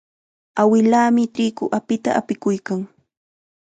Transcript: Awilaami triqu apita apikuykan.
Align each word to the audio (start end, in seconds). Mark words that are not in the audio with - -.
Awilaami 0.61 1.23
triqu 1.33 1.65
apita 1.77 2.09
apikuykan. 2.19 2.81